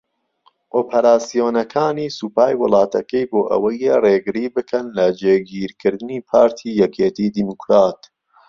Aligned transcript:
ئۆپەراسیۆنەکانی 0.77 2.13
سوپای 2.17 2.53
وڵاتەکەی 2.61 3.29
بۆ 3.31 3.41
ئەوەیە 3.51 3.95
رێگری 4.05 4.45
بکەن 4.55 4.85
لە 4.97 5.05
جێگیرکردنی 5.19 6.25
پارتی 6.29 6.77
یەکێتی 6.81 7.31
دیموکرات 7.35 8.01